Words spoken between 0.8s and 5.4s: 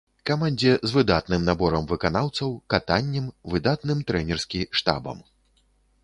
з выдатным наборам выканаўцаў, катаннем, выдатным трэнерскі штабам.